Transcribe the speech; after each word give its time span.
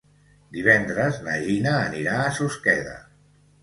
Divendres 0.55 1.21
na 1.29 1.37
Gina 1.45 1.77
anirà 1.85 2.19
a 2.25 2.35
Susqueda. 2.43 3.01